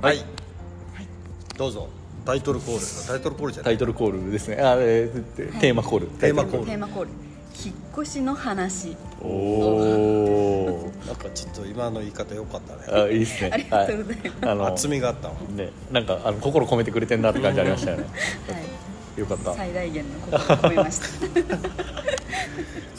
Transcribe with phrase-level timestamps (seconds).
[0.00, 0.24] はい、
[1.56, 1.88] どうぞ。
[2.24, 3.14] タイトルコールですか？
[3.14, 3.72] タイトルコールじゃない。
[3.72, 4.56] タイトルコールですね。
[4.62, 6.06] あ、えーテーマコール。
[6.06, 6.66] テーマコール。
[6.66, 7.10] テーマコール。
[7.64, 8.96] 引っ越しの話。
[9.20, 13.02] おおなんかちょっと今の言い方良かったね。
[13.02, 13.50] あいいですね。
[13.52, 14.28] ありがとうございます。
[14.28, 15.34] はい、あの厚みがあったわ。
[15.56, 18.04] ねなんかあの心込めてくれてんなって感じありましたよね。
[18.04, 18.10] は
[19.16, 19.20] い。
[19.20, 19.52] よかった。
[19.54, 21.06] 最大限のことを込めました。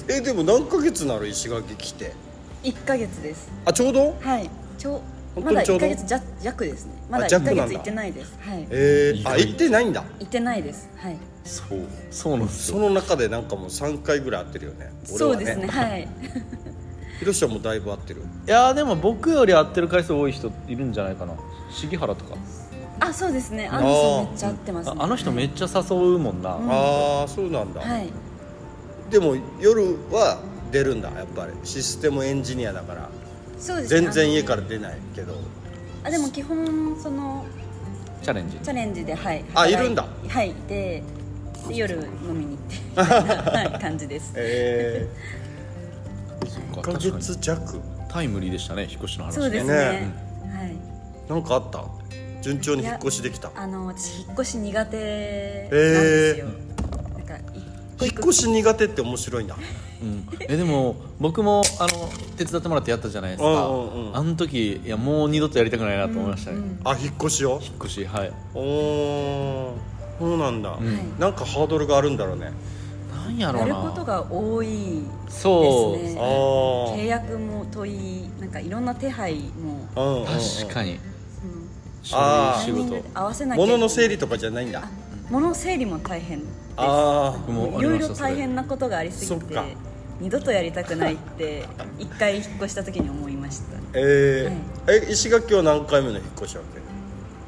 [0.14, 1.26] えでも何ヶ月なの？
[1.26, 2.12] 石垣来て。
[2.64, 3.50] 1ヶ月です。
[3.64, 4.18] あちょうど？
[4.20, 4.50] はい。
[4.78, 5.02] ちょ
[5.42, 5.80] まだ1本当にちょうど。
[5.80, 6.92] ヶ月弱弱ですね。
[7.10, 7.62] まだ1あ弱なんだ。
[7.64, 8.40] ヶ月行ってないです。
[8.40, 8.68] はい。
[8.70, 10.04] えー、あ行ってないんだ。
[10.20, 10.90] 行ってないです。
[10.98, 11.18] はい。
[11.44, 11.80] そう
[12.12, 14.92] そうなんですそよの中でなんかもう3回ぐらい会ってるよね。
[15.06, 15.68] 俺はそうですね。
[15.68, 16.08] はい。
[17.20, 18.22] ひろもうだいぶ会ってる？
[18.48, 21.34] いやーでも僕より会ってる回数多い人いるんじゃないかな。
[21.82, 22.36] 重原とか。
[23.02, 23.68] あそうですね。
[23.72, 24.96] あの人めっちゃ合ってますね。
[24.98, 26.70] ああの人めっちゃ誘うもんな、うん。
[26.70, 28.10] ああそうなんだ、はい。
[29.10, 30.40] でも夜は
[30.72, 31.54] 出るんだやっぱり。
[31.64, 33.10] システムエンジニアだから
[33.60, 34.02] そうですね。
[34.02, 35.36] 全然家から出ないけど。
[36.04, 37.46] あでも基本その
[38.24, 38.58] チャレンジ。
[38.58, 39.44] チャレンジではい。
[39.54, 40.08] あ働いるんだ。
[40.28, 40.54] はい。
[40.68, 41.04] で
[41.68, 42.02] で夜飲
[42.34, 44.34] みに行ってみたいなはい感じです。
[44.36, 45.08] え
[46.48, 47.80] そっー、1ヶか月弱。
[48.08, 49.74] タイムリーでしたね引っ越しの話そうですね。
[49.74, 50.14] ね。
[50.52, 50.76] はい。
[51.30, 51.86] なんかあった？
[52.42, 53.52] 順調に引っ越しできた。
[53.54, 56.56] あの私引っ越し苦手なんですよ、なん
[57.28, 57.36] か
[58.02, 59.58] 引っ越し苦手って面白いんだ
[60.02, 64.18] うん、えでも僕もあの手伝ってもらってやったじゃないですか、うんうんうん。
[64.18, 66.64] あの時いやもう二度とやりたくないなと思いましたね、うん。
[66.64, 67.60] うんあ引っ越しを？
[67.62, 68.32] 引っ越しはい。
[68.54, 69.74] おー。
[70.20, 71.20] そうなんだ、ん。
[71.20, 72.52] なんかハードルがあるんだろうね。
[73.14, 73.68] なんやろうな。
[73.68, 76.22] やることが多いそうですね。
[76.22, 76.24] あ
[76.96, 80.94] 契約も問いなんかいろんな手配も、あ、うん確かに。
[80.94, 81.00] うん。
[82.04, 82.76] 書あー。
[82.76, 83.64] 類仕事合わせなきゃ。
[83.64, 84.90] いけない物の整理とかじゃないんだ。
[85.30, 86.42] 物の整理も大変
[87.80, 89.66] いろいろ大変なことがありすぎてか。
[90.20, 91.64] 二度とやりたくないって
[91.98, 93.78] 一回引っ越した時に思いました。
[93.94, 96.64] えーえ石垣は何回目の引っ越しわ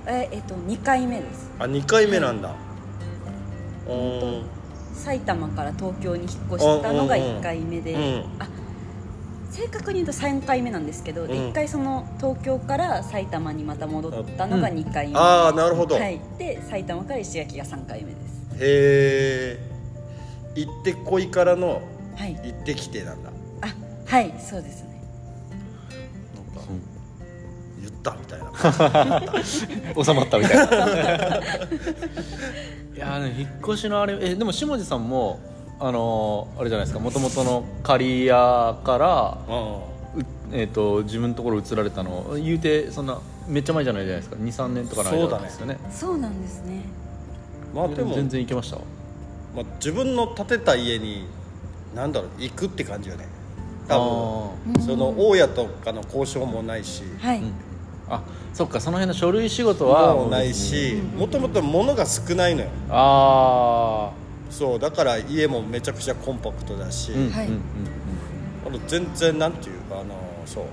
[0.06, 0.12] け？
[0.12, 1.52] ええっと2回目です。
[1.60, 2.56] あ二回目なんだ、
[3.88, 4.42] うー。
[4.42, 4.46] ん
[4.94, 8.24] 埼玉から東京に引っ越したのがうんうんうん1回目で、うん。
[8.40, 8.48] あ
[9.52, 11.50] 正確に言うと3回目なんですけど、でうん。
[11.50, 14.78] 1回その東京から埼玉にまた戻ったのがうん。
[14.78, 19.60] 2回目、ああなるほど、はい、で埼玉から石垣が3回目ですへえ
[20.56, 21.82] 行ってこいからの
[22.16, 22.36] はい。
[22.36, 23.30] 行ってきてなんだ。
[23.62, 23.74] あ
[24.06, 25.02] はいそうですね。
[26.36, 26.68] なんか
[27.80, 28.52] 言ったみたいな。
[30.04, 30.64] 収まったみたいな。
[32.96, 35.40] いやーね引っ越しのあれえでも下地さんも
[35.80, 38.30] あのーあれじゃないですかもともとの刈谷
[38.84, 40.22] からう
[40.54, 43.18] えー、と自分のところ移られたの言うてそんな
[43.48, 44.36] めっちゃ前じゃないじゃないですか。
[44.36, 45.78] 23年とかの間なんですよね。
[45.90, 46.82] そうなんですね
[47.74, 48.78] まあでも全然行けました？
[49.56, 51.26] まあ、自分の建てた家に
[51.96, 53.28] 何だろう行くって感じよね。
[53.88, 57.04] 多あ分その大家とかの交渉もないし。
[57.20, 57.54] はい、ー、うん、
[58.10, 58.24] あ
[58.54, 60.54] そっかその辺の書類仕事はもうない。
[60.54, 62.70] しもともと物が少ないのよ。
[62.90, 64.12] あ
[64.50, 67.50] そうだから家もめちゃくちゃコンパクトだし、あ、うんうんはい
[68.88, 70.16] 全然なんていうかあの
[70.46, 70.64] そう。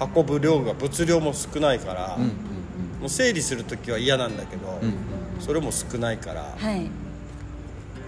[0.00, 2.28] 運ぶ量が物量も少ないから、うんうん。
[2.28, 4.94] もう整理する時は嫌なんだけど、うんうん
[5.40, 6.90] それも少ないからはい。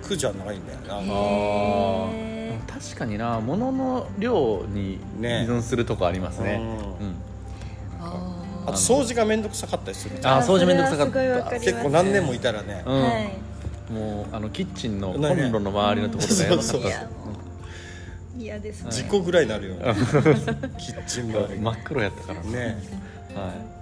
[0.02, 0.96] 苦じゃないんだよな、
[2.66, 6.54] 確かにな物の量に依ね存するとこありますね。
[6.54, 7.06] うん。
[7.06, 7.14] うん。
[8.00, 10.38] ああと掃除が面倒くさかったりするじゃん。
[10.38, 11.60] あー掃除めんどくさかった。
[11.60, 13.02] 結構何年もいたらね、うん。
[13.02, 13.92] はい。
[13.92, 16.90] もうあのキッチンのコンねロの周りのところがやばかったそうそう。
[16.90, 17.08] いや
[18.36, 18.90] 嫌ですね。
[18.90, 19.94] 事故ぐらいになるよね。
[20.78, 21.60] キッチン周り。
[21.60, 22.50] 真っ黒やったからね。
[22.50, 22.64] ね。
[23.34, 23.79] はい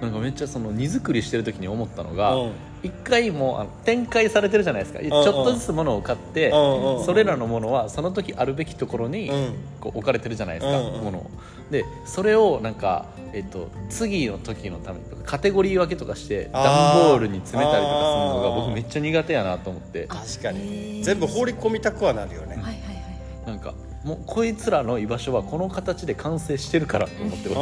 [0.00, 2.52] なんかめっちゃその荷造りしてる時に思ったのがうん。
[2.80, 5.00] 一回もうあの展開されてるじゃないですか。
[5.00, 9.54] ちょっとずつ物を買ってそれらのものはその時あるべきところにうん。
[9.80, 11.30] こう置かれてるじゃないですかものを。
[11.70, 20.06] でそれをなんかえっと次の時のためにカテゴリー分けとかして段ボールに詰めたりとかするのが僕めっちゃ苦手やなと思って。
[20.06, 21.04] 確かへにー。
[21.04, 22.98] 全部放り込みたくはなるよね、はいはいはい
[23.46, 27.52] なんかもうこいつらの居場所はこの形で完成してるからと思ってあ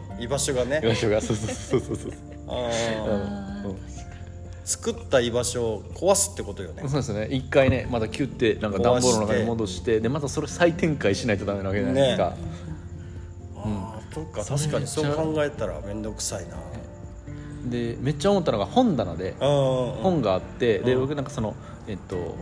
[0.00, 0.80] あ居場所がね。
[0.82, 2.12] 居場所がそうそうそうそうそう。
[2.48, 3.76] あう
[4.64, 6.82] 作った居場所を壊すってことよね。
[6.86, 7.28] そうですね。
[7.30, 12.34] 一回ねまたキュッてなんか段ボールの中に戻してでまたそれ再展開しないとダメなわけじゃないですか、
[13.56, 16.56] ああそうかそれ確かにそう考えたら面倒くさいな。
[17.66, 21.00] でめっちゃ思ったのが本棚で本本があってでうん。
[21.02, 21.54] 僕なんかその
[21.86, 22.34] えっと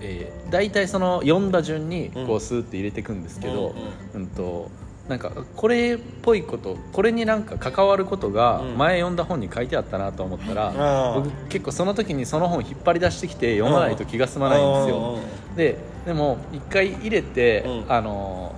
[0.00, 2.26] えー、大体その読んだ順にうん。
[2.26, 3.74] こうスーって入れていくんですけど、
[4.14, 4.22] うん。
[4.22, 4.70] うんと
[5.08, 8.78] なんかこれっぽいことこれになんか関わることがうん。
[8.78, 11.22] 前読んだ本に書いてあったなと思ったら、あー。
[11.22, 15.18] 僕結構その時にその本引っ張り出してきて読まないと気が済まないんですよ。
[15.56, 17.92] ででも一回入れて、うん。
[17.92, 18.54] あの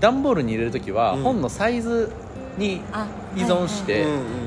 [0.00, 1.22] 段ボールに入れる時は、うん。
[1.22, 2.10] 本のサイズ
[2.58, 3.06] にあ
[3.36, 4.06] 依存して、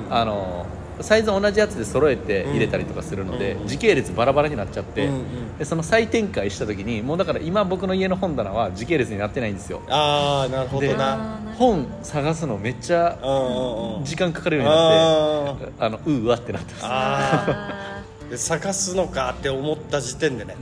[0.10, 0.66] あの
[1.02, 3.68] サイズ同じやつで揃えて入れたりとかするので、うん。
[3.68, 5.58] 時系列バラバラになっちゃって、うんうん。
[5.58, 9.82] でその再展開した時にもうだから今僕の家の本棚は時系列になってないんですよ。
[9.90, 14.06] ああなるほどでな本探すのめっちゃうんうんうん。
[14.06, 18.38] 時間かかるようになってああのうーわってなってます。
[18.48, 20.56] 探すのかって思った時点でね。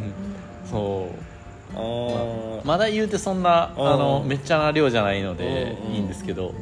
[0.69, 1.77] そう。
[1.77, 2.61] あー。
[2.65, 3.99] まだ言うてそんなあうん。
[3.99, 5.93] のめっちゃな量じゃないのでうん。
[5.95, 6.53] いいんですけど。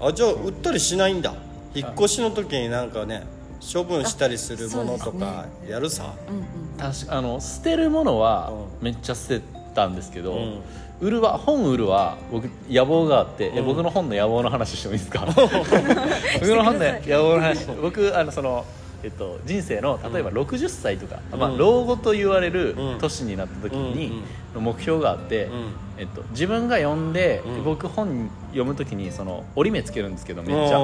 [0.00, 1.32] あじゃあ売ったりしないんだ
[1.78, 3.24] 引っ越しの時になんかね
[3.72, 6.14] 処分したりするものとかやるさ。
[6.28, 6.44] うんうん。
[6.78, 9.40] 確かあの捨てるものはうめっちゃ捨て
[9.74, 10.60] たんですけど、うん。
[11.00, 13.66] 売るは本売るは僕野望があって、えうん。
[13.66, 15.26] 僕の本の野望の話してもいいですか？
[15.34, 17.66] 僕の本の野望の話。
[17.82, 18.64] 僕あのその、
[19.02, 22.98] えっと、人生の例えば60歳とか、まあ、うん老後と言われるうん。
[22.98, 24.22] 年になった時に
[24.54, 25.72] 目標があって、うん。
[25.98, 27.64] えっと、自分が読んで、うん。
[27.64, 30.78] 僕本読む時にその折り目つけるんですけどめっちゃ。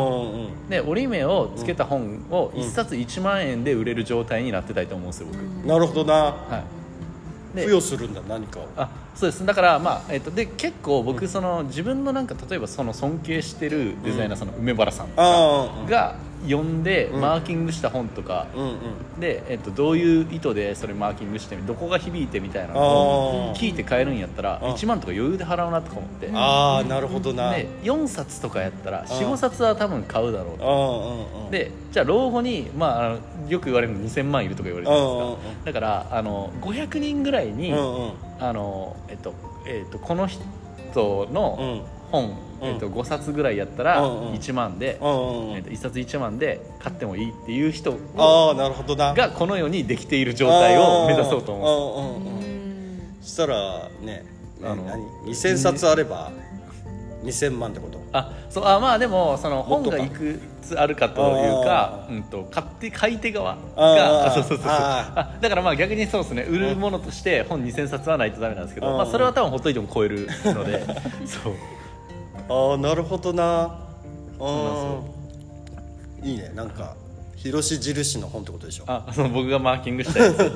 [0.69, 2.63] で折り目をつけた本をうん。
[2.63, 6.15] 1冊1万円で売れる状態になってたいと思うんですよ僕、なるほどな。
[6.15, 6.65] は
[7.55, 8.69] い、で付与するんだ何かを。
[8.77, 9.45] あそうです。
[9.45, 14.49] だからまあ、えっとで結構僕その自分のなんか例えばその尊敬してるデザイナーさん。
[14.49, 15.15] の梅原さん。
[15.87, 17.21] が読んでうん。
[17.21, 18.47] マーキングした本とか。
[19.19, 26.27] で、えっと、どういう意図でそれマーキングしてどこが響いてみたいなのを聞いて買えるんやったらうん1万とか余裕で払うなとか思って。
[26.27, 27.53] でああなるほどな。
[27.55, 31.49] 4冊とかやったらうん45冊は多分買うだろうと。
[31.51, 33.09] でじゃあ老後に、まあ、あ
[33.45, 39.35] のよく言われるの2000万いるとか言われるじゃないですか、だからあの500人ぐらいに、あのえっと
[39.67, 40.41] えっと、この人
[41.33, 44.33] の本、うんえっと、5冊ぐらいやったらうんうん。
[44.35, 45.57] 1万で、うんうんうん。
[45.57, 49.15] えっと、1冊1万で買ってもいいっていう人ああなるほどな。
[49.15, 54.25] がこの世にできている状態を目指そうと思うんですしたらね
[54.63, 56.31] あの何？2000冊あれば
[57.25, 58.01] 2000万ってこと？
[58.13, 64.67] あそうあまあでもその本がいくつあるかというかうん、と買って買い手側あがーあそうそうそうそう。
[64.69, 66.43] ああだからまあ逆にそうですね。
[66.43, 68.97] 売るものとして本2000冊はないとダメなんですけど、うん。
[68.97, 70.85] まあ、それは多分ほっといても超えるので
[71.27, 71.55] そう
[72.49, 73.79] ああなるほどな。
[74.41, 75.01] あ
[76.23, 76.51] いいね。
[76.55, 76.97] なんか
[77.37, 78.85] 広し印の本ってことでしょ。
[78.87, 80.53] あその僕がマーキングしたやつ。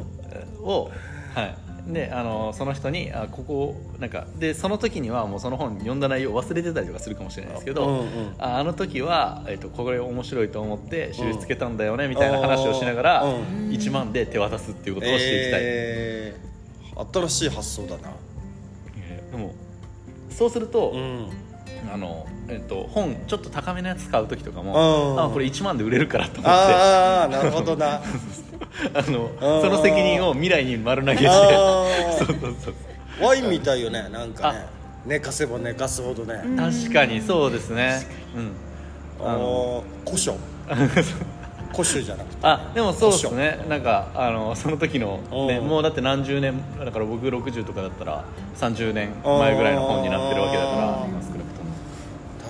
[0.62, 0.90] を
[1.34, 1.56] はい。
[1.86, 8.06] であのその人にあここなんかでその時にはもうその本読んだ内容を忘れてたりとかするかもしれないですけど、うんうん
[8.38, 13.70] ああの時は、えっとこれ面白いと思って印つけたんだよねみたいな話をしながら、うん。
[13.70, 16.46] 1万で手渡すっていうことをしていきたい、えー
[17.12, 18.10] 新しい発想だな。
[18.96, 19.54] えーでも
[20.36, 21.28] そうすると、うん。
[21.92, 25.24] あのえっと本ちょっと高めのやつ買う時とかも、うん。
[25.24, 26.48] あこれ1万で売れるからと思って。
[26.50, 28.02] ああなるほどな。
[28.92, 29.62] あのうん。
[29.62, 31.28] その責任を未来に丸投げして。
[31.28, 31.32] あ
[32.18, 33.24] そうーそうそう。
[33.24, 34.58] ワインみたいよねなんかね。
[34.66, 34.76] あ。
[35.06, 38.02] 寝かせば寝かすほどね、うん確かにそうですね。
[38.36, 39.26] うん。
[39.26, 39.84] あの。
[40.04, 40.36] 古書
[41.72, 42.38] 古書じゃなくて。
[42.42, 43.64] あでもそうですね。
[43.68, 45.18] なんかあのその時の、
[45.48, 45.62] ね、う。
[45.62, 48.24] んもうだって何十年だから僕60とかだったら
[48.56, 50.98] 30年前ぐらいの本になってるわけだから。
[51.02, 51.44] 少なくとも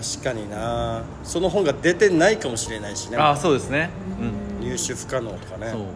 [0.01, 1.03] 確かにな。
[1.25, 3.17] その本が出てないかもしれないしね。
[3.17, 3.91] ああそうですね。
[4.61, 4.69] うん。
[4.69, 5.71] 入手不可能とかね。
[5.71, 5.81] そう。
[5.81, 5.91] はい。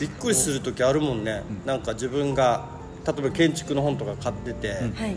[0.00, 2.64] びっくりする時あるもんね、なんか自分が
[3.06, 4.74] 例えば建築の本とか買ってて、は
[5.06, 5.16] い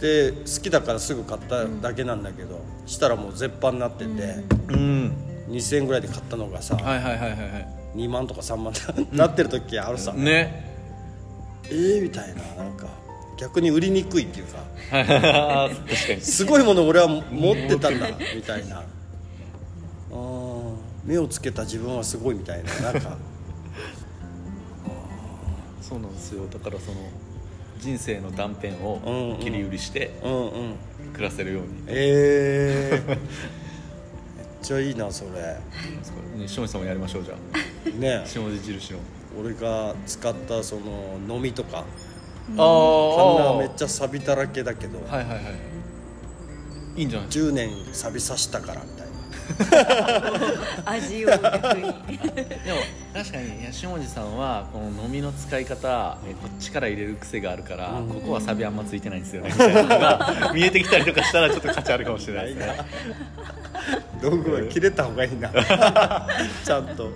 [0.00, 4.04] で好きだからすぐ買っただけなんだけど、したらもう絶版になってて、
[4.68, 5.12] うん。
[5.48, 7.68] 2000円ぐらいで買ったのがさ、はいはいはいはいはい。
[7.96, 8.80] 2万とか3万と
[9.16, 10.64] なってる時あるさ、ね。
[11.64, 12.86] えーみたいななんか
[13.38, 14.58] 逆に売りにくいっていうか。
[14.90, 15.68] 確か
[16.14, 16.20] に。
[16.20, 18.78] すごいもの俺は持ってたんだみたいな。
[18.78, 20.74] あー
[21.04, 23.16] 目をつけた自分はすごいみたいななんか。
[25.80, 26.46] そうなんですよ。
[26.48, 26.98] だからその
[27.78, 29.32] 人生の断片うんうん。
[29.34, 30.74] を切り売りしてうんうん。
[31.12, 33.18] 暮らせるように、えー、 めっ
[34.62, 35.30] ちゃいいなそれ。
[36.68, 37.88] さんもやりましょうじゃあ。
[37.98, 38.22] ね。
[38.26, 38.98] 下地印の
[39.38, 41.84] 俺が使ったその飲みとか。
[42.56, 45.40] ああんなめっゃちゃ錆びだらけだけど、はいはいはい。
[46.96, 49.05] いいんじゃない？10年錆びさしたからみたいな
[50.84, 51.82] 味を逆に。
[51.82, 51.92] でも
[53.14, 58.08] 確かにいや下地さんはこの飲みの使い方えこっちから入れる癖があるから、うん。
[58.08, 59.50] ここはサビあんまついてないんですよね。
[59.52, 62.76] みたいなのが見えてきたりとかしたらちょっと価値あるかもしれないですね。
[64.20, 65.50] 道具は切れた方がいいな。
[66.64, 66.96] ちゃんと。
[66.96, 67.12] そうか。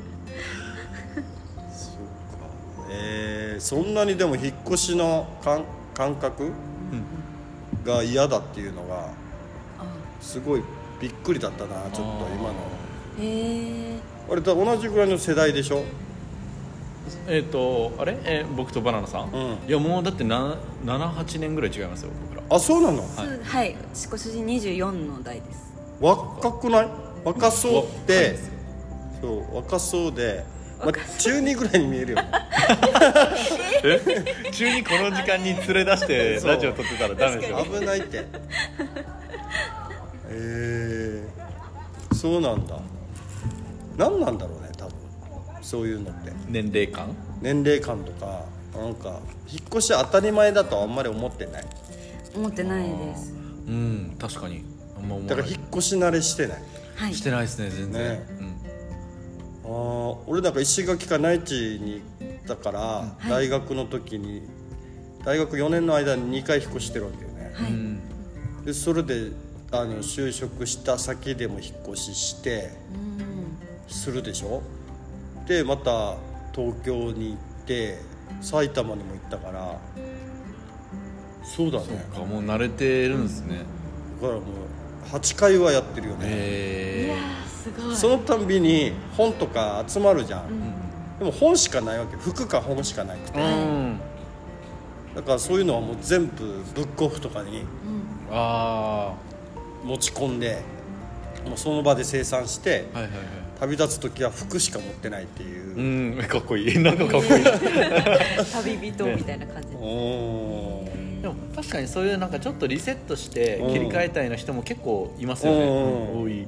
[2.91, 6.53] えー、そんなにでも引っ越しの感感覚
[7.85, 9.09] が嫌だっていうのが
[10.21, 10.63] すごい
[11.01, 12.55] びっくりだったなちょっと今の。
[13.21, 15.83] へえ俺と同じぐらいの世代でしょ？
[17.27, 19.69] えっ、とあれ、えー僕とバナナさん、うん。
[19.69, 22.43] いやもうだって78年ぐらい違いますよ僕ら。
[22.55, 23.03] あそうなの？
[23.03, 23.77] そうはい。
[24.11, 25.73] ご主人24の代です。
[26.01, 26.89] 若くない？
[27.25, 28.53] 若そう若いでですよ
[29.21, 30.45] そう若そうで、
[30.79, 32.19] まあ、中二ぐらいに見えるよ。
[33.85, 34.51] え？
[34.53, 38.25] 中にこの時間に連れ出してラジオ撮ってたらダメですよ危ないって
[40.31, 42.79] えー、そうなんだ。
[43.97, 44.95] 何なんだろうね多分。
[45.63, 46.33] そういうのって。
[46.49, 47.15] 年齢感？
[47.43, 48.45] 年齢感とか
[48.75, 49.21] なんか
[49.51, 51.65] 引っ越し当たり前だとはあんまり思ってない？
[52.35, 53.35] 思ってないです。
[53.67, 54.65] うん確かに。
[54.97, 55.29] あんま思わない。
[55.29, 56.59] だから引っ越し慣れしてない？
[56.97, 57.15] はい。
[57.15, 58.27] してないですね全然、ね。
[59.65, 63.29] あー俺なんか石垣か内地に行ったから、い。
[63.29, 64.43] 大学の時に
[65.25, 68.01] 大学4年の間に2回引っ越してるわけよね、はい、うん
[68.59, 68.65] うん。
[68.65, 69.33] でそれで
[69.73, 73.57] あの就職した先でも引っ越ししてうん。
[73.89, 74.63] するでしょ？
[75.47, 76.17] でまた
[76.55, 77.37] 東京に行っ
[77.67, 77.99] て
[78.41, 79.79] 埼玉にも行ったから
[81.43, 81.85] そうだね。
[82.15, 83.65] そうかもう慣れてるんですね、
[84.21, 87.97] だからもう8回はやってるよね、いへやーすごい。
[87.97, 90.73] そのたんびに本とか集まるじゃん、うん。
[91.19, 92.17] でも本しかないわけ。
[92.17, 93.39] 服か本しかなくて。
[93.41, 94.01] えうん。
[95.17, 97.61] だからそういうのはもう全部ブックオフとかに。
[97.61, 97.67] うん。
[98.31, 99.15] あ
[99.85, 100.63] 持ち込んで
[101.47, 103.23] もうその場で生産してあはいはいはい。
[103.61, 105.77] 旅立つ時は服しか持ってないっていう。
[105.77, 106.79] う、んかっこいい。
[106.81, 107.45] なんかかっこいい。
[108.53, 111.23] 旅人みたいな感じ、おー。
[111.23, 113.73] でも確かにそういうなんかちょっとリセットしてうん。
[113.75, 115.59] 切り替えたいの人も結構いますよね。
[115.59, 115.65] う
[116.19, 116.23] ん。
[116.23, 116.47] 多い。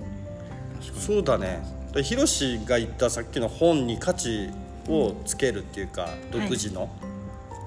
[0.98, 1.62] そうだね。
[1.92, 4.48] でヒロシが言ったさっきの本に価値
[4.88, 6.88] をつけるっていうか独自の、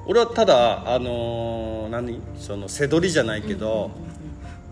[0.07, 2.19] 俺はただあのー何？
[2.39, 3.91] その背取りじゃないけど、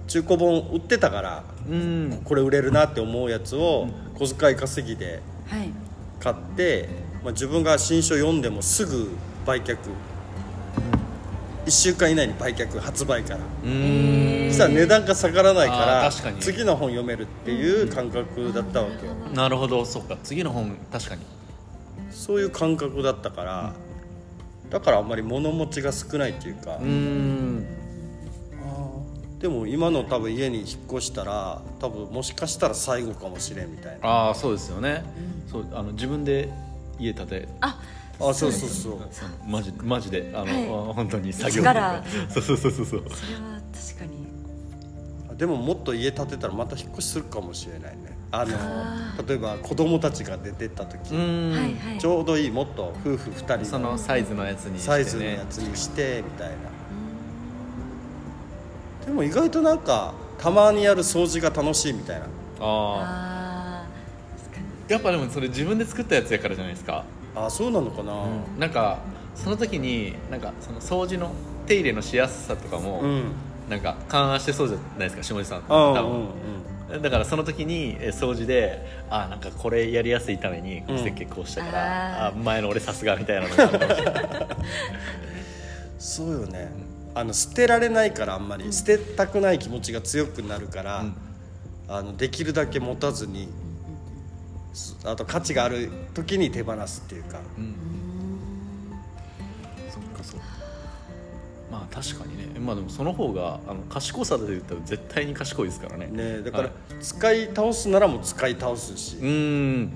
[0.08, 2.22] 中古本売ってたからうん。
[2.24, 5.70] これ売れるなって思うやつを小遣い稼ぎではい。
[6.20, 6.90] 買って、
[7.24, 9.12] まあ、自分が新書読んでもすぐ
[9.46, 9.78] 売却。
[11.66, 13.40] 1週間以内に売却発売から。
[13.64, 14.48] うん。
[14.50, 16.40] そしたら値段が下がらないからあー確かに。
[16.40, 19.14] 次の本読めるっていう感覚だったわけよ。
[19.34, 19.86] なるほど。
[19.86, 20.18] そうか。
[20.24, 21.22] 次の本確かに。
[22.14, 23.74] そういう感覚だったから
[24.70, 27.66] だからあんまり物持ちが少ないっていうかうん
[29.44, 34.08] でも今の多分家に引っ越したら多分もしかしたら最後かもしれんみたいな。
[34.08, 35.04] ああそうですよね、
[35.52, 36.50] そうあの自分で
[36.98, 37.50] 家建て。
[37.60, 37.78] あ
[38.22, 39.00] あそうそうそう。
[39.46, 40.94] マジマジであの、はい。
[40.94, 43.04] 本当に作業一からそうそうそうそうそう。
[43.10, 45.38] それは確かに。
[45.38, 48.18] でももっと家建てたらまた引っ越しするかもしれないね。
[48.32, 52.00] あのあ例えば子供たちが出てった時、うん、はいはい。
[52.00, 56.56] ちょうどいいもっと夫婦2人そのサイズのやつにして、ね、サイズのやつにしてみたいな
[59.06, 62.26] でも意外となんかたまにやる掃除が楽しいみたいな。
[62.26, 62.28] あ
[62.62, 63.86] ああ
[64.88, 67.04] やっぱでもそれ自分で作ったやつやからじゃないですか、
[67.36, 68.14] あそうなのかな。
[68.60, 69.00] なんか
[69.36, 71.32] その時になんかその掃除の
[71.66, 73.24] 手入れのしやすさとかも、うん。
[73.70, 75.60] なんか勘案してそうじゃないですか下地さん。
[75.60, 76.28] うん多うん。
[76.90, 80.98] 分、だからその時にえー掃除であなんかこれやりやすいためにうん。
[81.04, 84.48] 設計こうしたから、ああ前の俺さすがみたいなのがあるかもしれない。
[85.98, 86.70] そうよね
[87.16, 91.16] あの捨てられないからあんまり捨てたくない気持ちが強くなるから、うん。
[91.88, 93.50] あのできるだけ持たずに
[94.74, 97.40] すあと価値がある時に手放すっていうか。
[97.58, 97.76] うん。
[99.92, 100.46] そっかそっか。
[101.70, 102.60] まあ確かにね。
[102.60, 106.08] まあでもその方があの賢さで言ったら絶対に賢いですからね。
[106.08, 109.92] ねだから、はい使い倒すならもう使い倒すし、うーん。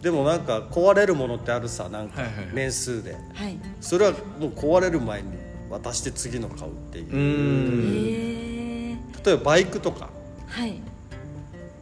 [0.00, 2.54] でもなんか壊れるものってあるさなんかはいはいはい。
[2.54, 3.58] 年数で、はい。
[3.80, 8.98] それはもう壊れる前に渡して次の買うっていう。
[9.24, 10.10] 例えばバイクとか。
[10.46, 10.80] はい。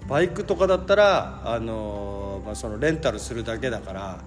[0.09, 4.19] バイクとかだったら、あのーまあ、そのレンタルするだけだから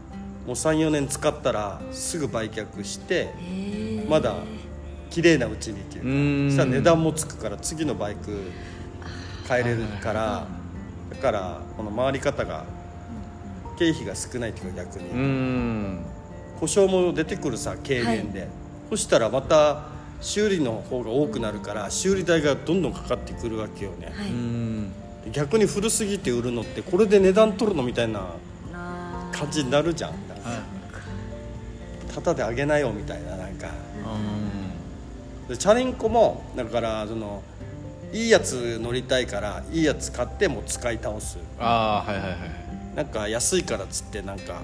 [0.45, 3.29] もう34年使ったらすぐ売却して
[4.07, 4.35] まだ
[5.09, 8.51] 綺麗なうちにっていうかそしたら値段もつくから次のバイク
[9.47, 10.47] 買えれるから
[11.09, 12.65] だからこの回り方が
[13.77, 15.13] 経費が少ないっていうか逆に。
[15.13, 16.05] ん。
[16.59, 18.47] 故障も出てくるさ経年で、
[18.89, 19.83] そしたらまた
[20.21, 24.07] 修理の方が多くなるから修理代がどんどんかかってくるわけよね。
[24.07, 24.11] は
[25.27, 25.31] い。
[25.31, 28.21] 逆に古すぎて売るのってこれで値段取るのみたいな
[28.71, 30.11] な感じになるじゃん。
[30.11, 30.59] なんかはい。
[32.15, 33.67] タダであげなよみたいななんか。
[35.47, 37.41] うでチャリンコもだからその
[38.13, 41.37] いいやつ乗りたいからいいやつ買ってもう使い倒す。
[41.37, 42.39] んああはいはいはい。
[42.95, 44.61] なんか安いからっつってなんか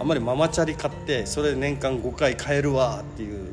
[0.00, 3.50] あんまりママチャリ買ってそれで年間5回買えるわっていう、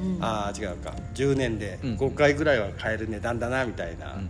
[0.00, 0.24] うん。
[0.24, 0.94] ああ違うか。
[1.14, 1.96] 10年でうん。
[1.96, 4.28] 5回ぐらいは買える値段だなみたいな、うん。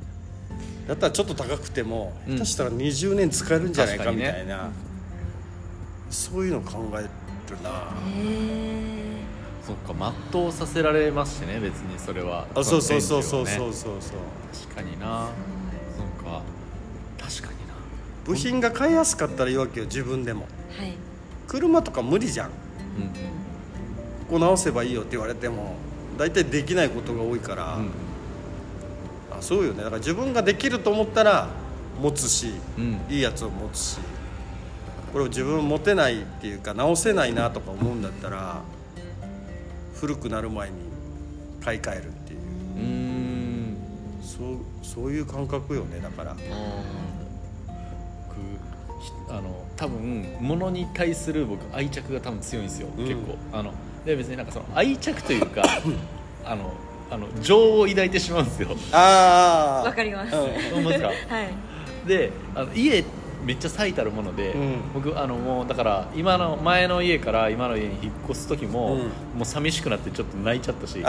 [0.86, 2.36] だったらちょっと高くてもうん。
[2.36, 4.70] 下手したら20年使えるんじゃないかみたいな、
[6.10, 7.70] そういうの考えるな。
[7.70, 9.18] へえ
[9.66, 12.46] そっか全うさせられますしね別にそれは。
[12.54, 13.46] あそうそうそうそそう。
[13.46, 14.18] そうそうそう
[14.70, 15.28] 確かにな。
[15.96, 16.42] そうか
[17.18, 17.74] 確かにな。
[18.24, 20.42] 部品が買いやすかったらいいわけよ自分でも。
[20.76, 21.07] はい
[21.48, 22.50] 車とか無理じゃん。
[22.50, 22.54] こ
[22.98, 23.12] うん。
[24.28, 25.74] こ直せばいいよって言われても
[26.18, 27.90] 大体できないことが多いから、うん。
[29.32, 29.78] あそうよね。
[29.78, 31.48] だから自分ができると思ったら
[32.00, 33.00] 持つし、うん。
[33.08, 33.98] いいやつを持つし
[35.12, 38.60] これを自分持てないっていうか直せないなとか思うんだったら
[39.94, 40.76] 古くなる前に
[41.64, 42.38] 買い替えるっていう。
[42.40, 42.48] う
[44.38, 46.36] そうそういう感覚よねだから
[49.28, 53.06] あの多分物に対する僕愛着が多分強いんですよ、うん。
[53.06, 53.36] 結構。
[53.52, 53.72] あの
[54.04, 55.62] で別になんかその愛着というか
[56.44, 56.72] あの
[57.10, 58.68] あの情を抱いてしまうんですよ。
[58.92, 60.42] ああわかります、うん。
[60.42, 60.48] は
[61.00, 62.08] い。
[62.08, 63.04] であの家
[63.44, 64.80] めっちゃ最たるもので、うん。
[64.94, 68.98] 僕あのもうだから今の前の家から今の家に引っ越す時も、うん。
[69.00, 71.02] もう寂しくなってちょっと泣いちゃったし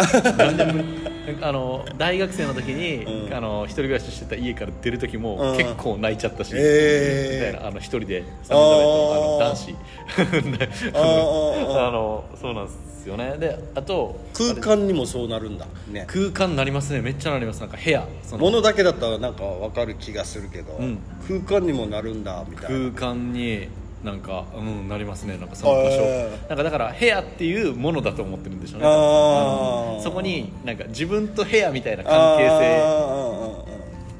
[1.42, 3.34] あの大学生の時に、うん。
[3.34, 5.58] あの一人暮らししてた家から出る時も、うん。
[5.58, 7.48] 結構泣いちゃったし、えー。
[7.48, 9.76] みたいなあの一人で寒々とあの男子。
[10.96, 13.38] あのそうなんですよね。
[13.38, 15.68] であと空間にもそうなるんだ。
[15.92, 16.06] ね。
[16.08, 17.02] 空間になりますね。
[17.02, 17.60] めっちゃなります。
[17.60, 18.08] なんか部屋。
[18.24, 21.00] その物だけだったらなんか分かる気がするけど、うん。
[21.28, 22.92] 空間にもなるんだみたいな。
[22.92, 23.68] 空間に
[24.04, 25.38] なんか、うん、なりますね。
[25.38, 26.30] なんかその場所。
[26.48, 30.04] なんかだから部屋っていうものだと思ってるんでしょうね。
[30.04, 32.60] そこになんか自分と部屋みたいな関係あ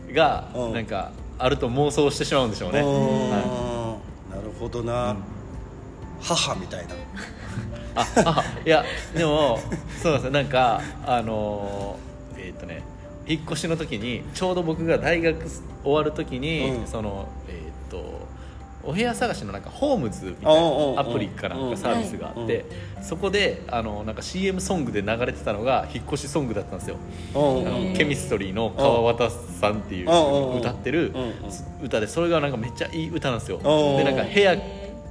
[0.08, 0.74] 性がうん。
[0.74, 2.86] なんかあると妄想してしまうんでしょうね、な
[4.42, 5.16] るほどな、
[6.20, 6.96] 母みたいな
[7.96, 8.84] ああいや
[9.16, 9.60] でも
[10.02, 12.84] そうなんですよなんかあのーえっ、とね
[13.28, 15.46] 引っ越しの時にちょうど僕が大学
[15.84, 16.88] 終わる時に、うん。
[16.88, 17.52] そのえ
[17.88, 18.28] っ、と
[18.82, 22.66] お部屋探しのなんかホームズみたいなアプリかなんかサービスがあって、
[23.02, 26.96] そこであのなんか CM ソングで流れてたのが引っ越しソングだったんですよ、
[27.36, 31.34] うんあのうんケミストリーの川端さんっていううん歌ってるうんうん
[31.84, 33.58] 歌でそれがなんかめっちゃいい歌なんですよ。
[33.58, 34.56] うんでなんか部屋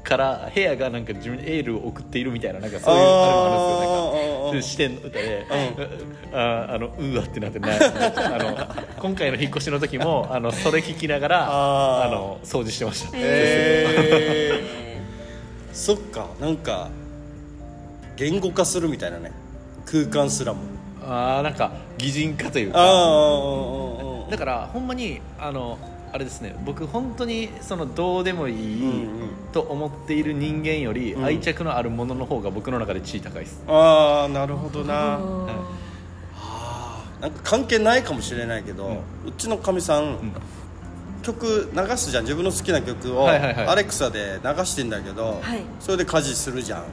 [0.03, 4.89] から部屋がなんか自分にエールを送っているみたいななんかそういうあれもあるんですよ。
[4.89, 5.47] なんかで視点の歌で、
[6.33, 16.89] ああのうわってなってなあの今回の引っ越しの時もあのそれ聞きながらあの掃除してました、えー、そっかなんか
[18.17, 19.33] 言語化するみたいなね。
[19.87, 20.61] 空間すらも。
[21.03, 22.81] あーなんか擬人化というあか
[24.29, 25.79] あだからほんまにあの
[26.13, 29.29] あれですね僕本当にそのどうでもいいうんうん。
[29.53, 31.25] と思っている人間よりうん。
[31.25, 35.19] 愛着のあるものの方が僕の中で地位高いです、ああなるほどな。
[35.19, 35.53] おー
[36.37, 40.33] あーなんか関係ないかもしれないけど、うちのかみさん、ん。
[41.23, 42.25] 曲流すじゃん。
[42.25, 45.61] 自分の好きな曲をアレクサで流してんだけど、はい。
[45.81, 46.85] それで家事するじゃん。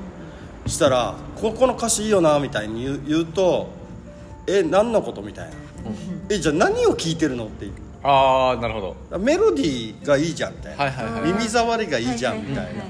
[0.68, 3.70] したら「ここの歌詞いいよな」みたいに言う言うと
[4.48, 5.52] 「え何のこと?」みたいな
[6.28, 7.68] 「えじゃあ何を聴いてるの?」って
[8.08, 9.18] ああなるほど。
[9.18, 11.34] メロディーがいいじゃんみたいな、はいはいはい。
[11.34, 12.84] 耳障りがいいじゃんみたいな、ははは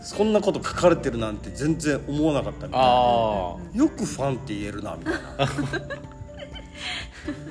[0.00, 2.86] そんなこと書かれてるなんて全然思わなかったみたいな。
[2.86, 5.20] よくファンって言えるなみたいな。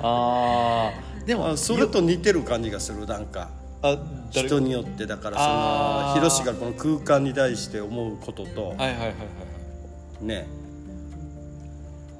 [0.00, 1.26] あー。
[1.26, 3.50] でもあそれと似てる感じがするなんか。
[3.82, 3.96] あ
[4.34, 9.12] 誰人によってだからそのヒロシがこの空間に対して思うこととはいはいはいは
[10.22, 10.24] い。
[10.24, 10.46] ね。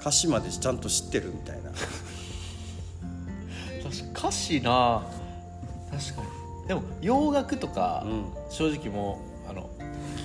[0.01, 1.71] 歌詞までちゃんと知ってるみたいな
[3.91, 5.03] 確か歌詞な。
[5.91, 6.23] 確か
[6.63, 6.69] に。
[6.69, 8.25] でも洋楽とか、うん。
[8.51, 9.69] 正直もうあの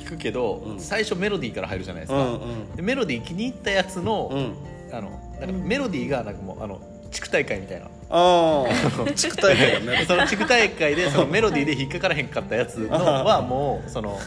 [0.04, 0.80] 聞くけど、うん。
[0.80, 2.75] 最初メロディーから入るじゃないですか、うんうん。
[2.75, 4.54] でメロディー気に入ったやつの,、うん。
[4.95, 6.80] あのなんかメロディーがなんかもうあの
[7.12, 7.88] 地区大会みたいな。
[9.15, 10.06] 地区大会だね。
[10.08, 12.89] その地区大会でそのメロディーで引っかからへんかったやつの
[13.25, 14.19] はもうその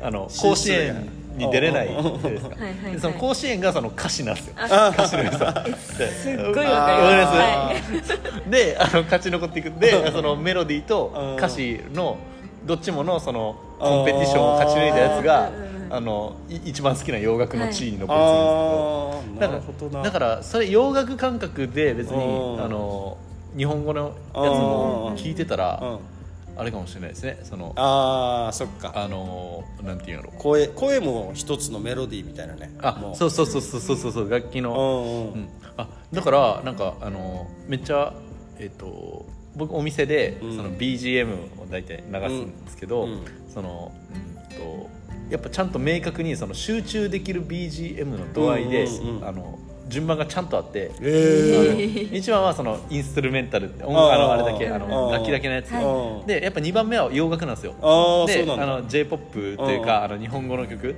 [0.00, 2.56] あの 甲子園に出れないじゃないですか？
[2.56, 2.92] はいはいはい。
[2.92, 4.54] でその甲子園がその歌詞なんですよ。
[4.58, 6.62] あ歌詞の良さすっごいわかります。
[6.62, 8.50] わかりますはい。
[8.50, 9.70] であの勝ち残っていく。
[9.70, 9.78] ん。
[9.78, 11.36] でそのメロディーとうん。
[11.36, 12.16] 歌詞の
[12.64, 15.52] どっちものそのコンペティションを勝ち抜いたやつがう
[15.90, 19.98] んあのい一番好きな洋楽の地位に残りあつだかあなるほどな。
[19.98, 22.64] らだからそれ洋楽感覚で別にうん。
[22.64, 23.18] あの
[23.56, 25.98] 日本語のやつも聞いてたらうん
[26.56, 27.38] あれかもしれないですね。
[27.42, 28.92] そのああそっか。
[28.94, 30.32] あのなんていうんやろ。
[30.38, 32.72] 声声も一つのメロディーみたいなね。
[32.80, 33.16] あもう。
[33.16, 35.32] そうそうそうそうそうそうそう楽器の。
[35.34, 35.42] うんうん。
[35.42, 38.14] うん、あだからなんかあのめっちゃ
[38.58, 40.56] えっ、と僕お店で、うん。
[40.56, 43.12] その BGM を大体流すんですけど、うん。
[43.12, 44.90] うんそのうんと
[45.30, 49.28] やっぱちゃんと明確にその集中できる BGM の度合いで、うんうんうん。
[49.28, 49.58] あの
[49.88, 54.14] 順番がちゃんとあって、え一番はそのインストゥルメンタルって音あー。
[54.14, 55.12] あのあれだけあのうん。
[55.12, 56.26] 楽器だけのやつ、はい。
[56.26, 57.74] でやっぱ2番目は洋楽なんですよ。
[58.26, 59.84] であの j p o p といううん。
[59.84, 60.94] かあの日本語の曲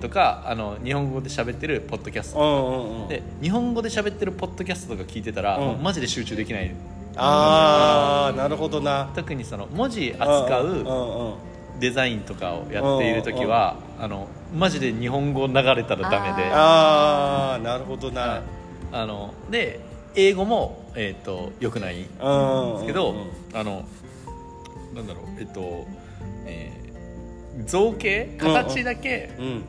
[0.00, 2.40] とかあの日本語で喋ってるポッドキャスト。
[2.40, 3.08] うんうんうん。
[3.08, 6.74] で日本語で喋ってるポッドキャストとか聞いてたら、マジで集中できない。
[7.16, 9.10] ああなるほどな。
[9.14, 10.84] 特にその文字扱う
[11.80, 16.50] デザインとかをやっている時はあのマジで日本語流れたらダメで。
[16.52, 18.42] ああなるほどな。
[18.92, 19.80] あので
[20.14, 23.14] 英語も、えー、とよくないんでうんすけど、
[23.52, 23.84] あの
[24.94, 25.86] なんだろうえっと、
[26.46, 26.88] えー
[27.66, 29.64] 造形形だけ、うん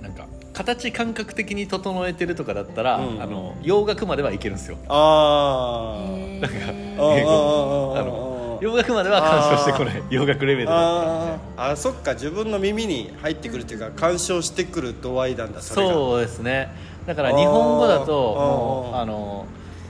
[0.00, 4.78] なんか形感覚的に整えてるとかだったら、うんあの洋楽まではいけるんですよ。
[4.88, 7.94] ああへーあ英語。
[7.96, 8.29] あの
[8.60, 10.02] 洋楽までは干渉してこない。
[10.10, 11.34] 洋楽レベルだ。
[11.34, 12.12] ったあそっか。
[12.12, 15.92] 自分の耳に入ってくるっていうか干渉してくる度合いなんだそれが。
[15.94, 16.68] そうですね。
[17.06, 19.46] だから日本語だともうあの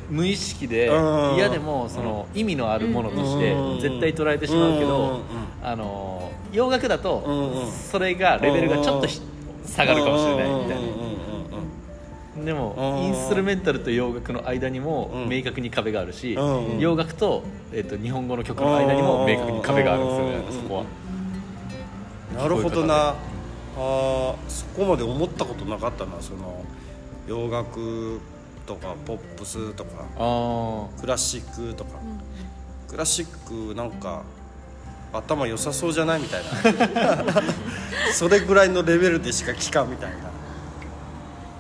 [0.09, 1.37] 無意識でうん。
[1.37, 3.81] 嫌でもその意味のあるものとしてうん。
[3.81, 4.89] 絶対捉えてしまうけうん。
[4.89, 5.21] ど
[5.63, 7.03] あの洋楽だうん。
[7.03, 7.73] とうん。
[7.73, 9.21] それがレベルがちょっとひ
[9.67, 10.83] 下がるかもしれないみたいな
[12.37, 15.29] でもうんインストゥルメンタルと洋楽の間にもうん。
[15.29, 20.85] 明確に壁があるしうん洋楽とえっと日本語の曲の間にも明確に壁があるんですよねうんそこは。
[22.37, 23.15] なるほどな。
[23.77, 26.65] あーそこまで思ったことなかったなその
[27.29, 28.21] 洋楽
[28.67, 31.91] とかポップスとかあクラシックとか、
[32.89, 34.23] クラシックなんか
[35.13, 37.43] 頭良さそうじゃないみたいな。
[38.15, 40.30] それぐらいのレベルでしか聴かんみたいな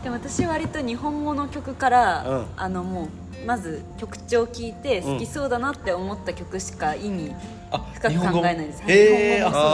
[0.02, 2.46] でも私割と日本語の曲から、うん。
[2.56, 5.14] あのもうまず曲調聞いてうん。
[5.14, 7.34] 好きそうだなって思った曲しか意味
[7.70, 8.82] あ深く考えないです。
[8.82, 9.64] はいへえ日本語も？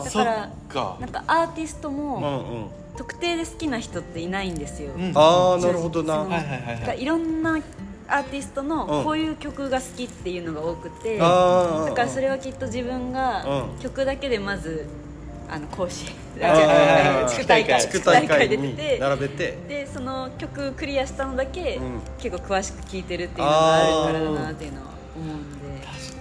[0.00, 0.96] あだからそっか。
[1.00, 5.12] なんかアーティストもうん特定で好きな人っていないんですよ、うん。
[5.14, 6.14] ああなるほどな。
[6.18, 7.04] はいはいはいはい。
[7.04, 7.60] ろんな
[8.08, 8.68] アーティストうん。
[8.68, 11.24] のこういう曲が好きっていうのが多くて、だ
[11.94, 13.78] からそれはきっと自分がうん。
[13.80, 14.86] 曲だけでまず
[15.48, 16.06] あの甲子
[16.40, 19.58] あー地区大会地区大会出にてて並べて。
[19.68, 22.00] でその曲クリアしたのだけ、うん。
[22.18, 25.66] 結構詳しく聴いてるっていうのがあるからだなっていうのは思うんで。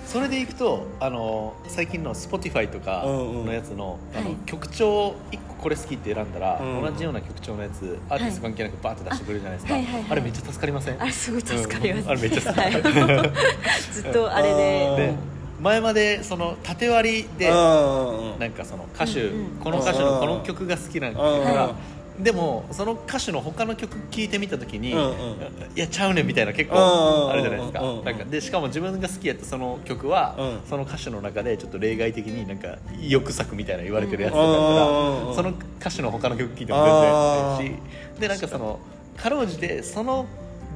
[0.05, 3.45] それでいくとあの最近の Spotify とかうんうん。
[3.47, 4.35] のやつの,、あのはい。
[4.45, 6.81] 曲調1個これ好きって選んだら、うん。
[6.85, 10.11] 同じような曲調のやつアーティスト関係なくバーって出してくれるじゃないですか、あはいはいはい。
[10.11, 11.01] あれめっちゃ助かりません？
[11.01, 12.09] あれすごい助かります、うん。
[12.11, 13.31] あれめっちゃ助かるはい。
[13.91, 15.13] ずっとあれで
[15.61, 19.29] 前までその縦割りでうんなんかその歌手、
[19.61, 21.75] この歌手のこの曲が好きなんだから
[22.19, 24.95] でもその歌手の他の曲聴いてみた時に、い
[25.75, 30.69] やちゃうねんみたいな結構あるじゃないですか,、なんかでしかも自分が好きやったその曲は、うん。
[30.69, 34.55] その歌手の中でちょっと例外的になんか欲作みたいな言われてるやつだったら、
[35.35, 37.77] その歌手の他の曲聴いても全然いい
[38.17, 38.79] しでなんかその
[39.17, 40.25] かろうじてその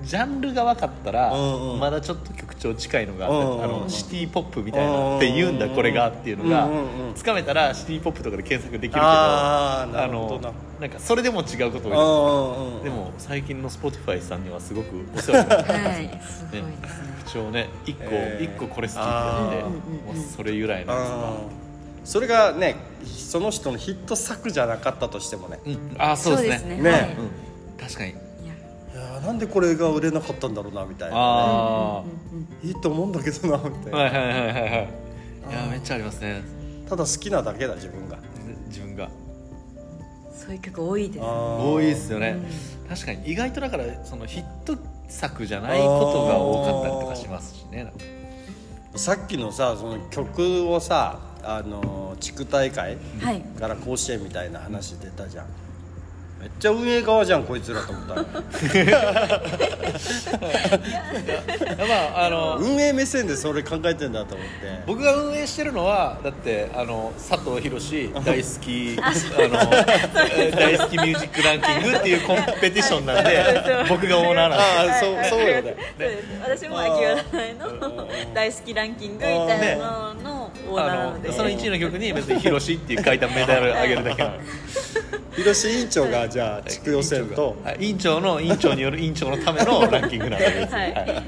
[0.04, 1.80] ジャンルが分かったら、うんうん。
[1.80, 7.14] まだちょっと曲調近いのがあうんうんあのシティポップみたいなって言うんだこれがっていうのがうんうんうん。
[7.16, 10.50] つかめたらシティポップとかで検索できるけどあーなるほどな。
[10.50, 17.14] あのなんかそれでも違うことを言ううんうんでも最近の Spotify さんにはすごくお世話になって はいすごいですね。
[17.26, 18.46] 口調ね一個えー。
[18.46, 21.16] 一個これ好きってなってそれ由来のやつが。
[21.16, 21.34] あー。
[22.06, 25.60] それがねその人のヒット作じゃなかったとしてもね。
[25.66, 25.96] うん。
[25.98, 26.78] あーそうですね。
[26.78, 26.90] ね。
[26.90, 27.02] はい。
[27.02, 27.08] うん。
[27.80, 28.16] 確かに
[29.20, 32.04] なんでこれが売れなかったんだろうなみたいなあ
[32.64, 34.54] いいと思うんだけどなみたいな、あはいはいはいはい。
[34.54, 34.90] はい
[35.50, 36.44] いやめっちゃありますね。
[36.88, 38.20] ただ好きなだけだ自分が。
[38.68, 39.10] 自分が。
[40.32, 41.26] そういう曲多いですね。
[41.26, 42.38] 多いですよね。
[42.88, 44.78] 確かに意外とだからそのヒット
[45.08, 47.84] 作じゃないことが多かったりとかしますしね。
[47.84, 48.00] なんか。
[48.96, 53.42] さっきのさその曲をさあの地区大会はい。
[53.42, 55.46] から甲子園みたいな話出たじゃん
[56.40, 58.16] めっちゃ運営側じゃんこいつらと思った。
[58.16, 58.24] ら
[61.86, 64.54] まああの運営目線でそれ考えてんだと思って。
[64.88, 69.60] 僕が運営してるのはだってあの佐藤宏大好きあの
[70.38, 73.44] えー大好きミュージックランキングっていうコンペティションなんで
[73.90, 74.64] 僕がオーナーなんで。
[74.94, 75.76] ああそうそうよね。
[76.42, 77.54] 私も秋葉原
[77.90, 81.30] の大好きランキングみたいなののオーナーなあので。
[81.30, 84.36] のその1位の曲に別に「宏」っていう書いたメダルあげるだけなの。
[85.36, 87.56] 広志委員長がじゃあ地区予選と。
[87.64, 87.78] はい。
[87.80, 90.94] 委員長の委員長による委員長のためのランキングなんで別にはい。
[90.94, 91.24] はい。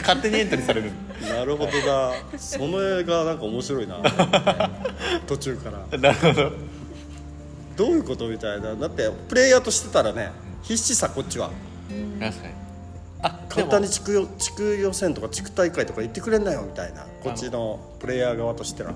[0.00, 0.92] 勝手にエントリーされる。
[1.28, 2.12] なるほどな。
[2.38, 4.00] その映画なんか面白いな。
[5.26, 5.78] 途中から。
[5.98, 6.52] なるほど。
[7.76, 8.74] どういうことみたいな。
[8.74, 10.30] だってプレイヤーとしてたらね
[10.62, 11.50] 必死さこっちは。
[12.20, 12.69] 確かに
[13.48, 18.94] 簡も単に地区よ地区予選とか地区大会とか行ってくれんなよみたいなこっちのプレイヤー側としては。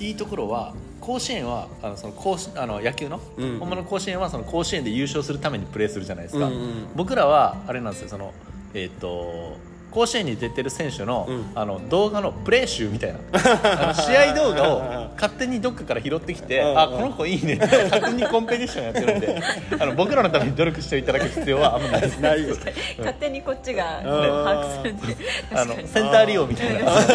[0.00, 3.58] いいところは甲子園はあのその甲子あの野球の、うん。
[3.60, 8.32] 本物の甲子園はその甲子園で優勝するためにプレーするじゃないですか、うんうん僕らはあれなんですよその
[8.74, 9.56] えっ、と
[9.94, 11.52] 甲子園に出てる選手の,、うん。
[11.54, 13.94] あの動画のプレー集みたいな。
[13.94, 16.78] 試合動画を勝手にどっかから拾ってきて、うん。
[16.78, 17.54] あこの子いいね。
[17.54, 19.40] って勝手にコンペティションやってるんで。
[19.78, 22.18] あの僕らのために努力していただく必要はあんまないです。
[22.18, 22.56] ないよ
[22.98, 24.02] 勝手にこっちがん。
[24.02, 25.16] 把握するんで。
[25.54, 26.90] あのセンター利用みたいな。
[26.90, 27.12] わか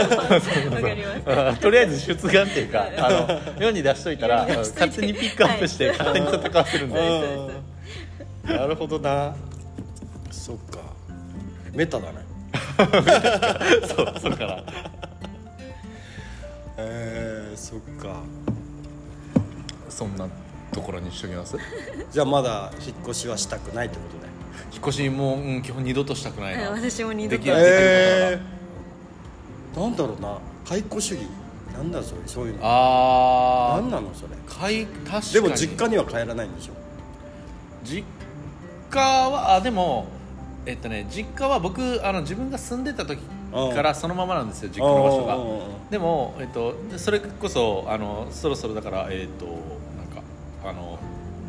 [0.94, 1.40] ります。
[1.50, 5.98] あとりあえず出願っていうかあの世に出しといたら勝手にピックアップしてはい。
[5.98, 7.00] 勝手に戦わせるんで、
[8.48, 8.56] うん。
[8.56, 9.36] なるほどな。
[10.32, 10.80] そっか。
[11.74, 12.29] メタだね
[13.96, 14.64] そうそうから。
[16.78, 18.22] えー、そっか。
[19.90, 20.28] そんな
[20.72, 21.58] ところにしときます？
[22.12, 24.30] じゃあまだ引っ越しはしたくないってことで。
[24.72, 26.70] 引っ越しも、うん、基本二度としたくないな。
[26.72, 27.38] 私も二度と。
[27.38, 30.38] できるえー、なんだろうな。
[30.68, 31.28] 解雇主義。
[31.76, 32.60] なんだそれそういうの。
[32.64, 34.36] あなんなのそれ。
[34.82, 35.34] い確かに。
[35.34, 36.74] でも実家には帰らないんでしょ？
[37.84, 38.04] 実
[38.90, 40.08] 家はあでも
[40.70, 43.20] えっとね実家は僕あの自分が住んでた時
[43.52, 45.38] からそのままなんですよ実家の場所が。
[45.90, 49.56] でも、えっと、それこそあのそろそろだからえっとなん
[50.16, 50.22] か
[50.64, 51.00] あの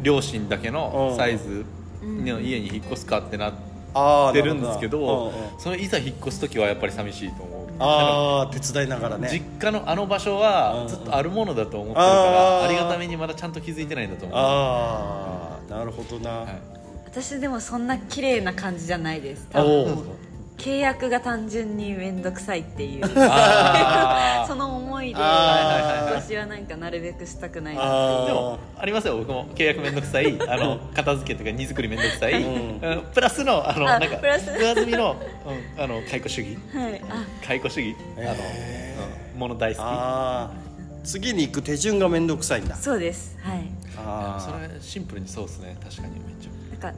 [0.02, 1.66] 両親だけのサイズ
[2.02, 7.66] の家に引っ越すかってなってるんですけど、それいざ引っ越す時はやっぱり寂しいと思う。
[7.78, 9.28] ああ手伝いながらね。
[9.30, 14.38] 実家のあの場所はずっとあるものだと思ってるからありがたみにまだちゃんと気づいてないんだと思う。
[14.38, 16.69] ああなるほどな、はい
[17.10, 19.48] 私でもそんな綺麗な感じじゃないです。
[19.52, 23.06] お多分ー契約が単純に面倒くさいっていう。
[24.46, 27.82] その思いであー引っ越しはなんかなるべくしたくないな
[28.26, 29.16] でもありますよ。
[29.18, 30.36] 僕も契約めんどくさい。
[30.48, 32.80] あの片付けとか荷造りめんどくさい、うん。
[32.80, 33.02] うん。
[33.12, 34.50] プラスのあのあなんかプラス。
[34.52, 35.16] 上積みの,、
[35.76, 36.58] うん、あの解雇主義。
[36.72, 37.02] はい。
[37.10, 37.24] あ。
[37.44, 37.96] 解雇主義。
[38.18, 38.96] あの、へ
[39.34, 39.82] うん、もの大好き。
[39.82, 40.70] ああ
[41.02, 42.76] 次に行く手順が面倒くさいんだ。
[42.76, 43.36] そうです。
[43.42, 43.64] はい。
[43.96, 45.76] あそれシンプルにそうですね。
[45.82, 46.08] 確かに。
[46.10, 46.92] めっちゃか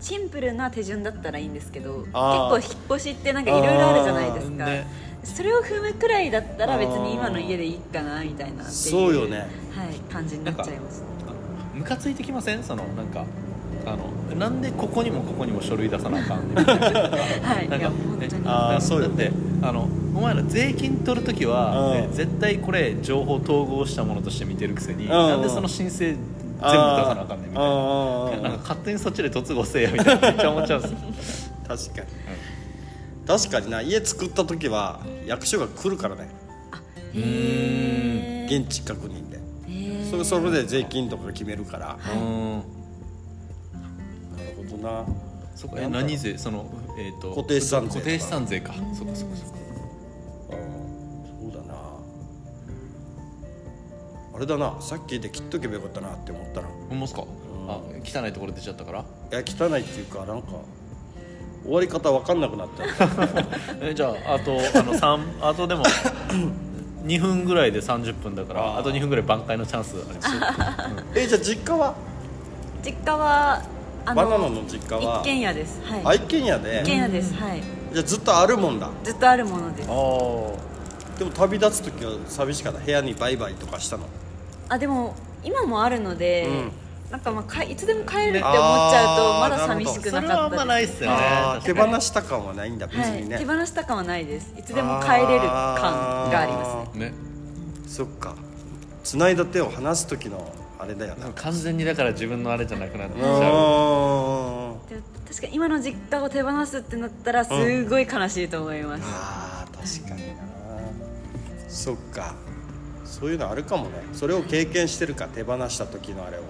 [0.00, 2.66] シンプルな手順だったらいいんですけど結構引っ
[2.96, 4.86] 越しってなんかいろいろあるじゃないですか、ね。
[5.22, 9.38] それを踏むくらいだったら別に今の家でいいかなみたいなっていうそうよね。
[9.38, 11.04] はい、感じになっちゃいます。
[11.74, 12.62] ムカついてきません？
[12.64, 13.24] そのなんか
[13.86, 16.72] あのなんでここにもここにも書類出さなあかんみたいな。
[17.46, 17.94] はいなんかね
[18.44, 19.08] あーそうよ。
[19.08, 19.30] だって
[19.62, 22.00] あのお前ら税金取るときは、うん。
[22.02, 25.08] ね絶対これ情報統合したものとして見てるくせに、ん。
[25.08, 26.16] なんでその申請
[26.62, 27.64] 全部出さなあかんねんみたい
[28.42, 28.48] な。
[28.48, 30.30] なんか勝手にそっちで突合せえやみたいな。
[30.30, 30.88] めっちゃ思っちゃうんで
[31.22, 31.46] す。
[31.46, 32.06] よ確かに、
[33.26, 33.82] 確かにな。
[33.82, 36.28] 家作った時は役所が来るからね。
[37.14, 38.60] へー。
[38.60, 39.40] 現地確認で。
[40.10, 41.98] それそれで税金とか決めるから。
[42.14, 42.64] うんなる
[44.70, 45.06] ほどな。
[45.54, 46.36] そこえ何税？
[46.36, 46.66] その
[46.98, 48.74] えっ、と固定資産税固定資産税か。
[48.74, 49.56] そっかそっかそっか
[54.34, 56.68] あれだなさっきで切っとけばよかったなって思ったな。
[56.88, 57.24] ほんますか？
[57.68, 59.00] あ汚いところ出ちゃったから？
[59.00, 60.48] いや汚いっていうかなんか
[61.64, 62.84] 終わり方わかんなくなった。
[63.80, 65.84] えじゃああとあの三あとでも
[67.04, 71.14] 2分ぐらいで30分だからあと2分ぐらい挽回のチャンスあります。
[71.20, 71.94] えじゃあ実家は？
[72.84, 73.62] 実家は
[74.04, 75.20] あバナナの実家は？
[75.20, 75.80] 一軒家です。
[75.84, 76.00] はい。
[76.04, 76.80] あ一軒家で？
[76.82, 77.34] 一軒家です。
[77.34, 77.62] はい。
[77.92, 78.88] じゃあずっとあるもんだ。
[79.04, 79.88] ずっとあるものです。
[79.88, 79.92] あ
[81.18, 82.80] でも旅立つ時は寂しかった。
[82.80, 84.04] 部屋にバイバイとかしたの
[84.72, 86.72] あでも今もあるので、うん。
[87.10, 91.16] なんかまあかいつでも帰るって思っちゃうとまだ寂しくなかったですそれはあんまないっすよね。
[91.62, 94.54] 手放した感はないんだ別はい、にね、手放した感はないです。
[94.58, 97.10] いつでも帰れる感がありますね。
[97.10, 97.12] ね。
[97.86, 98.34] そっか。
[99.04, 101.28] 繋いだ手を離す時のあれだよな。
[101.34, 103.28] 完全にだから自分のあれじゃなくなっちうゃ
[104.70, 104.76] う
[105.28, 110.42] 確かに今の実家を手放すってなったらすごい悲しいと思います、あー確かにな。
[111.68, 112.34] そっか
[113.22, 114.02] そういうのあるかもね。
[114.12, 116.42] それを経験してるか手放した時のあれを、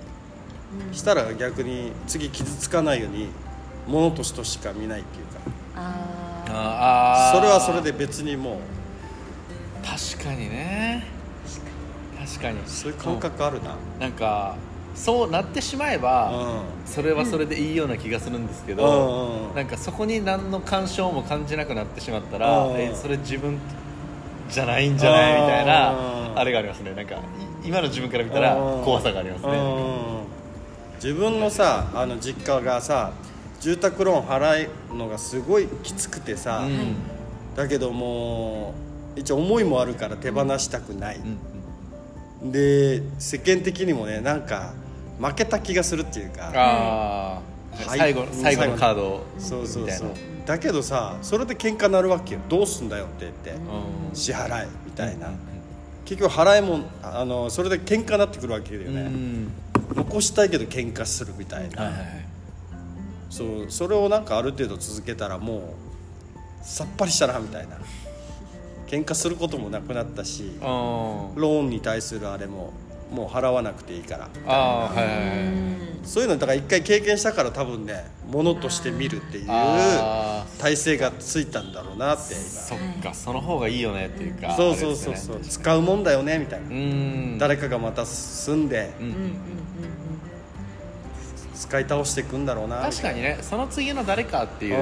[0.91, 3.29] したら逆に次傷つかないように
[3.87, 5.41] 物としてしか見ないっていうか。
[5.77, 8.57] あそれはそれで別にもう。
[9.87, 11.07] 確かにね。
[12.19, 12.59] 確かに。
[12.65, 13.77] そういう感覚あるな。
[14.01, 14.57] なんか
[14.95, 23.59] そうなってしまえば、うそれはそれでいいような気がするんですけんど、うんうんなんかそこに何の干渉も感じなくなってしまったら、うんえそれ自分
[24.53, 25.95] じゃないんじゃないみたいなう
[26.35, 26.93] んあれがありますね。
[26.95, 27.19] なんかい
[27.65, 29.53] 今の自分から見たらうん怖さがありますね。
[29.53, 30.23] うん。
[30.97, 33.13] 自分のさあの実家がさ
[33.61, 36.95] 住宅ローン払うのがすごいきつくてさ、うん。
[37.57, 38.75] だけども
[39.17, 41.39] う一応思いもあるから手放したくない、うん
[42.51, 44.75] で世間的にもねなんか
[45.21, 47.41] 負けた気がするっていうか
[47.87, 50.09] 最後うん最後のカードそうそうそう。
[50.09, 50.15] み
[50.47, 52.41] だけどさそれで喧嘩なるわけよ。
[52.49, 53.51] どうすんだよって言って。
[53.51, 54.15] うん。
[54.15, 55.31] 支払いみたいな、
[56.05, 59.53] 結局払いもんあのそれで喧嘩になってくるわけだよね、うん。
[59.95, 62.27] 残したいけど喧嘩するみたいな、はいはいはい。
[63.31, 65.63] そうそれをなんかある程度続けたらもう
[66.63, 67.77] さっぱりしたなみたいな。
[68.87, 72.75] 喧嘩することもなくなったしローンに対するあれも
[73.13, 74.29] もう払わなくていいから。
[74.47, 75.93] あーはいはいはい。
[76.05, 87.39] そういうのだから一回経験したから多分ねものとして見るっていうあ体制がついたんだろうなってそっかその方がいいよねっていうか今そうそうそうそう、使うもんだよねみたいな、うん。
[87.39, 89.37] 誰かがまた住んでうん
[91.63, 94.81] 使い倒していくんだろうな確かにねその次の誰かっていううん。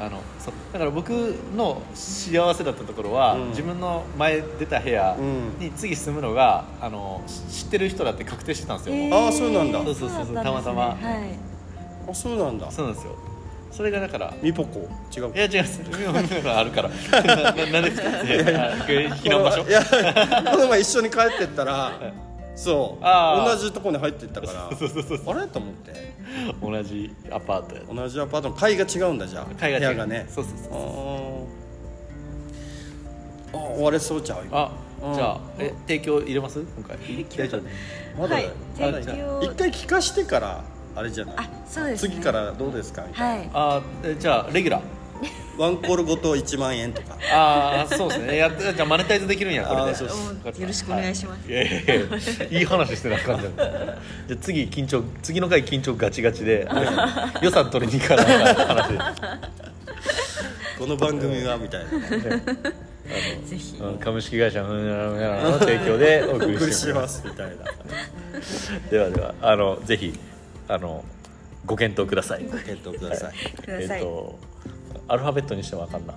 [0.00, 1.10] あのそだから僕
[1.56, 3.48] の幸せだったところは、うん。
[3.48, 5.58] 自分の前出た部屋うん。
[5.58, 9.82] に次住むのがあの知ってる人だって確定してたんですよ、もうあーそうなんだ。
[9.84, 10.82] そうそうそうそうたまたま。
[10.82, 10.98] はい。
[12.08, 12.70] あそうなんだ。
[12.70, 13.16] そうなんですよ。
[13.72, 14.88] それがだからミポコ？
[15.16, 15.32] 違う。
[15.34, 15.64] いや違う
[16.48, 16.90] あるから。
[17.24, 19.62] なななんで2つあ避難場所？
[19.68, 19.82] いや
[20.52, 21.92] この前一緒に帰ってったら
[22.56, 23.04] そう。
[23.04, 24.68] 同じとこに入ってったから。
[24.70, 24.74] あ
[25.40, 25.46] れ？
[25.48, 26.14] と思って。
[26.60, 29.46] 同じアパートや同じアパートの階が違うんだじゃあ。
[29.58, 29.82] 階が違う。
[29.82, 30.26] 部屋がね。
[30.28, 33.56] そうそうそうあー。
[33.56, 34.44] あ終われそうちゃう？
[34.52, 34.70] あ
[35.02, 35.14] うん。
[35.14, 36.60] じゃあえ提供入れます？
[36.60, 36.96] 今回。
[37.36, 37.62] 大丈夫。
[38.22, 38.38] まだ。
[38.40, 38.50] 一
[39.56, 40.62] 回聞かしてから
[40.96, 41.34] あれじゃない？
[41.38, 42.14] あそうですね。
[42.14, 43.02] 次からどうですか？
[43.08, 43.78] みたいな、はい。
[43.78, 44.82] あえじゃあレギュラー
[45.56, 47.16] ワンコールごと1万円とか。
[47.32, 48.36] ああそうですね。
[48.36, 49.94] やっじゃあマネタイズできるんやこれで。
[49.94, 50.18] そうそう。
[50.18, 51.48] もうよろしくお願いします。
[51.50, 53.98] いやいやいやいい話してな感じじゃ
[54.32, 56.68] あ次緊張次の回緊張ガチガチで
[57.42, 58.98] 予算取りに行かない話。
[60.78, 61.90] この番組はみたいな。
[63.46, 63.76] ぜひ。
[63.78, 67.64] うん株式会社ふんやらふんやらの提供でお送りしまますすみたいな。
[68.90, 70.18] ではではあのぜひ
[70.66, 71.04] あの
[71.64, 72.44] ご検討ください。
[72.44, 73.34] ご検討ください。
[73.36, 74.38] えっ、ください、と
[75.08, 76.14] アルファベットにしてもあかんな。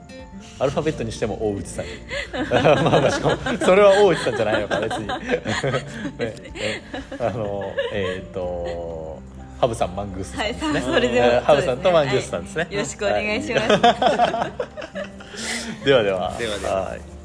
[0.60, 1.86] アルファベットにしても大内さん。
[1.86, 1.92] に
[2.52, 5.14] まあまあしかもそれは大内さんじゃないのか別に、 ね
[6.20, 6.36] ね。
[7.20, 7.64] あの
[7.94, 9.22] えっ、と
[9.60, 12.74] ハブさんマングースさんね、さあそれではハブさんとマングースさんですね、はい。
[12.74, 13.68] よろしくお願いします、
[15.86, 16.34] ではでは。
[16.38, 16.82] ではでは。
[16.90, 17.17] はい